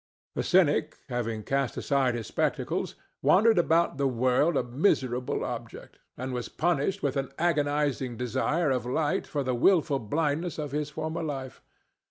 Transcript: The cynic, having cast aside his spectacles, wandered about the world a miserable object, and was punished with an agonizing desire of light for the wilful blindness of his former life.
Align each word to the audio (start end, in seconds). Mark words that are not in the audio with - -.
The 0.33 0.41
cynic, 0.41 0.97
having 1.09 1.43
cast 1.43 1.77
aside 1.77 2.15
his 2.15 2.25
spectacles, 2.25 2.95
wandered 3.21 3.59
about 3.59 3.99
the 3.99 4.07
world 4.07 4.57
a 4.57 4.63
miserable 4.63 5.45
object, 5.45 5.99
and 6.17 6.33
was 6.33 6.49
punished 6.49 7.03
with 7.03 7.15
an 7.17 7.31
agonizing 7.37 8.17
desire 8.17 8.71
of 8.71 8.87
light 8.87 9.27
for 9.27 9.43
the 9.43 9.53
wilful 9.53 9.99
blindness 9.99 10.57
of 10.57 10.71
his 10.71 10.89
former 10.89 11.21
life. 11.21 11.61